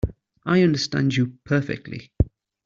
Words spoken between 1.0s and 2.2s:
you perfectly.